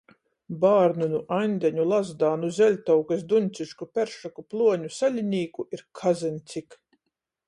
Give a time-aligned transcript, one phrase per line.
[0.61, 6.79] Bārnu nu Aņdeņu, Lazdānu, Zeļtovkys, Duncišku, Peršaku, Pluoņu, Salinīku ir kazyn cik.